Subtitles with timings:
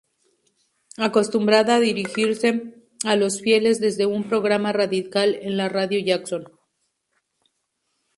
[0.97, 2.63] Acostumbraba dirigirse
[3.05, 6.47] a los fieles desde un programa radial en la Radio Jackson.